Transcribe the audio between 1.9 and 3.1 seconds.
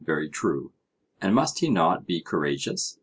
be courageous?